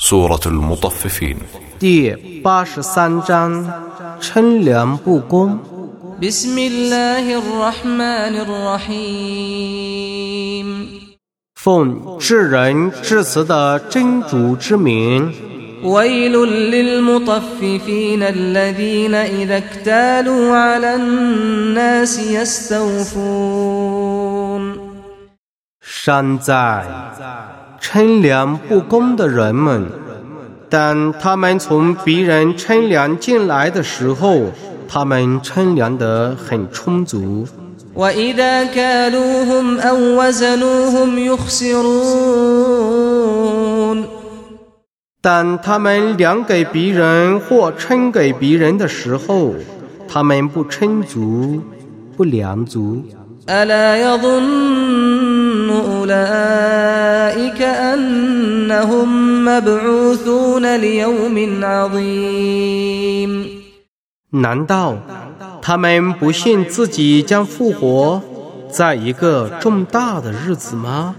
[0.00, 1.36] سورة المطففين
[1.78, 3.70] 第八十三章
[4.20, 5.58] 称量不公。
[6.22, 8.34] بسم الله الرحمن
[8.86, 9.66] الرحيم
[11.54, 15.32] 奉至仁至慈的真主之名，
[15.82, 16.32] ويل
[16.72, 23.16] للمطففين الذين إذا اكتالوا على الناس يستوفون
[25.80, 26.86] 山在
[27.80, 29.86] 称量不公的人们，
[30.68, 34.52] 当他们从别人称量进来的时候，
[34.88, 37.46] 他们称量得很充足。
[37.94, 41.96] وإذا كالوهم أو وزنوهم يخسرون
[45.22, 49.54] 当他们量给别人或称给别人的时候，
[50.06, 51.62] 他们不称足，
[52.16, 53.02] 不量足。
[53.48, 56.99] ألا يظن أولئك
[57.60, 63.46] أنهم مبعوثون ليوم عظيم
[64.32, 64.98] 难道
[65.62, 68.20] 他们不信自己将复活
[68.70, 71.14] 在一个重大的日子吗？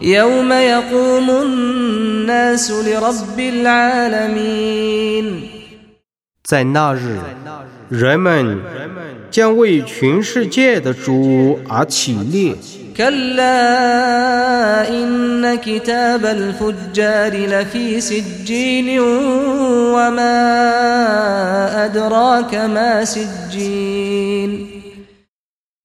[0.00, 5.40] يوم يقوم الناس لرب العالمين
[6.42, 7.18] 在那日，
[7.88, 8.60] 人们
[9.30, 12.54] 将为全世界的主而起立。
[13.00, 13.58] كلا
[14.88, 19.00] إن كتاب الفجار لفي سجين
[19.94, 20.36] وما
[21.84, 24.66] أدراك ما سجين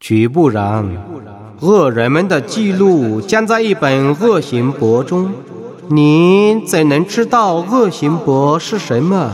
[0.00, 0.86] 绝不然，
[1.60, 5.30] 恶人们的记录将在一本恶行簿中。
[5.90, 9.32] 你怎能知道恶行簿是什么？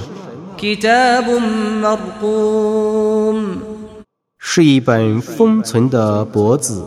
[4.41, 6.81] 是一本封存的薄子。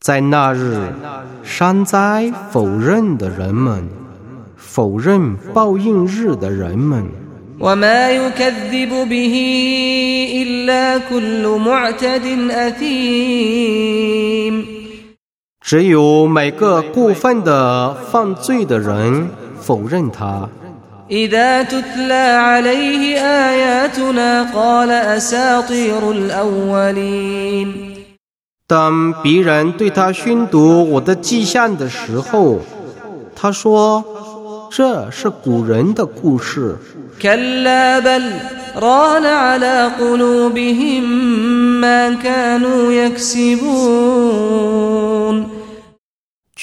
[0.00, 0.92] 在那日，
[1.42, 3.88] 山灾否认的人们，
[4.56, 7.06] 否认报应日的人们。
[15.63, 19.29] 只有每个过分的犯罪的人
[19.59, 20.49] 否认他。
[21.11, 27.95] إذا تتلى عليه آياتنا قال أساطير الأولين
[28.67, 32.59] 当别人对他宣读我的迹象的时候，
[33.35, 36.77] 他说：“这是古人的故事。
[37.19, 38.31] كلا بل
[38.75, 41.03] ران على قلوبهم
[41.81, 45.52] ما كانوا يكسبون ”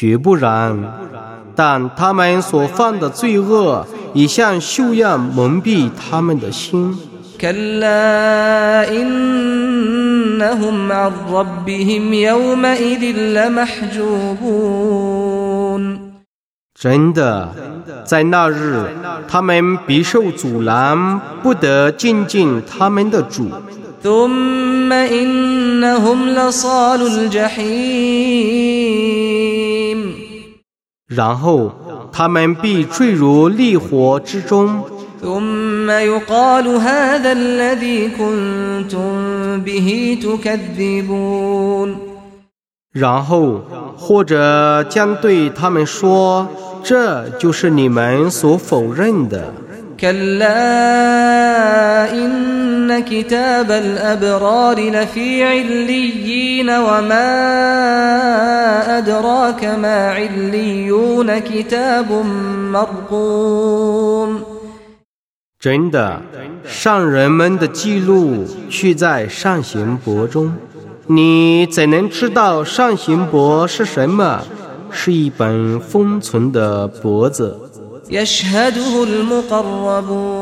[0.00, 0.76] 绝不然，
[1.54, 6.98] 但他们所犯的罪恶已像锈样蒙蔽他们的心。
[7.38, 14.56] كلا إنهم عن ربهم يومئذ لمحجوبون
[16.78, 17.52] 真的，
[18.04, 18.86] 在那日，
[19.28, 23.50] 他们必受阻拦，不得亲近他们的主。
[24.02, 29.19] ثم إنهم لصال الجحيم
[31.13, 31.69] 然后
[32.09, 34.83] 他们必坠入烈火之中。
[42.93, 43.61] 然后
[43.97, 46.47] 或者将对他们说
[46.83, 49.53] 这就是你们所否认的。
[59.00, 62.12] كلا إن كتاب الأبرار لفي عليين وما أدراك ما عليون كتاب
[62.72, 64.40] مرقوم
[65.58, 66.20] ”真的，
[66.64, 70.52] 上人们的记录却在上行簿中。
[71.08, 74.42] 你怎能知道上行簿是什么？
[74.90, 77.56] 是一本封存的簿子。
[78.10, 80.36] يشهده المقربون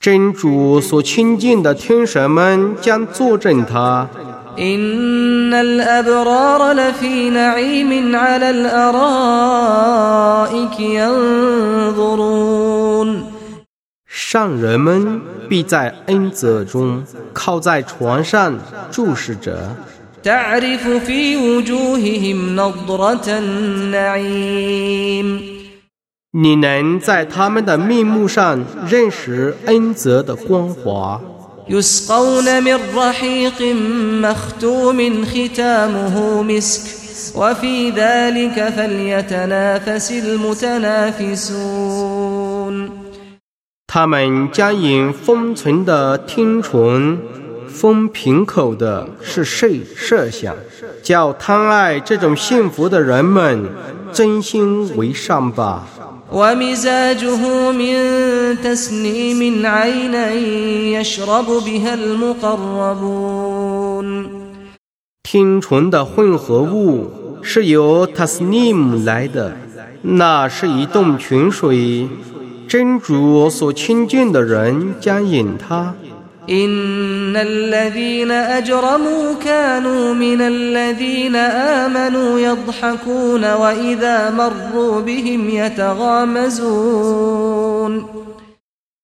[0.00, 4.08] 真主所亲近的天神们将作证他。
[4.58, 9.20] إن الأبرار لفي نعيم على الأرائك
[10.80, 12.52] ينظرون
[14.06, 17.02] 上人们必在恩泽中
[17.32, 18.58] 靠在床上
[18.90, 19.74] 注视着。
[20.22, 24.82] تعرف في وجوههم نضرة النعيم
[26.34, 31.20] 你能在他们的面目上认识恩泽的光华。
[31.68, 33.62] يسقون من رحيق
[34.22, 37.02] مختوم ختامه مسك
[37.36, 42.90] وفي ذلك فليتنافس المتنافسون
[43.86, 47.18] 他们将引封存的听唇，
[47.68, 50.56] 封瓶口的是设设想，
[51.02, 53.68] 叫贪爱这种幸福的人们
[54.10, 55.86] 真心为善吧。
[56.32, 57.94] ومزاجه من
[58.62, 60.32] تسنيم عينا
[60.96, 63.52] يشرب بها المقربون
[65.22, 67.10] 听唇的混合物
[67.42, 69.52] 是由 tasnim 来的，
[70.02, 72.08] 那是一洞泉水，
[72.68, 75.94] 真主所亲近的人将饮它。
[76.50, 86.62] إن الذين أجرموا كانوا من الذين آمنوا يضحكون وإذا مروا بهم يتغامزون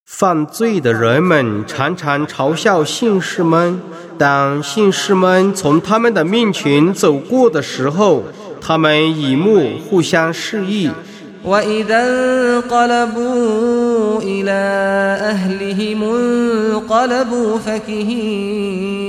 [0.05, 3.81] 犯罪的人们常常嘲笑信士们，
[4.19, 8.25] 当信士们从他们的面前走过的时候，
[8.61, 10.91] 他们以目互相示意。
[11.45, 12.01] وإذا
[12.59, 14.61] انقلبوا إلى
[15.33, 19.09] أهلهم انقلبوا فكهين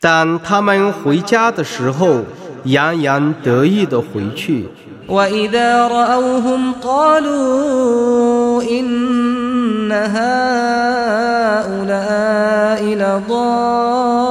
[0.00, 2.24] 当他们回家的时候，
[2.64, 4.68] 洋洋得意地回去。
[5.08, 10.40] وإذا رأوهم قالوا إن هؤلاء
[13.02, 14.30] لضالون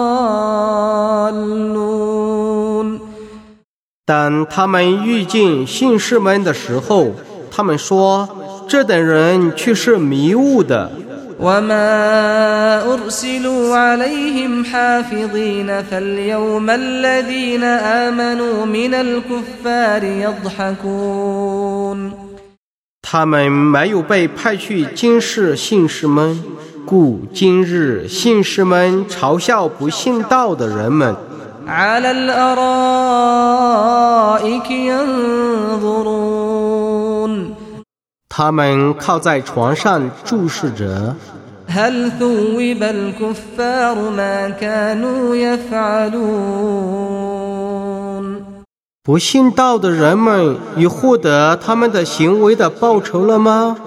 [4.07, 7.13] 当他们遇见信士们的时候，
[7.51, 8.29] 他们说，
[8.69, 10.93] 这等人却是迷雾的。
[23.01, 26.45] 他们没有被派去监视信士们，
[26.85, 31.17] 故今日信士们嘲笑不信道的人们。
[31.68, 32.72] على الأرائك
[34.72, 36.30] ينظرون
[38.30, 41.16] 他们靠在床上注视着。
[41.68, 46.40] هل ثوب الكفار ما كانوا يفعلون
[49.04, 53.78] 不信道的人们已获得他们的行为的报酬了吗？